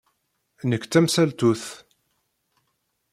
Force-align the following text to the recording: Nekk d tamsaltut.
Nekk 0.69 0.85
d 0.85 0.89
tamsaltut. 0.91 1.63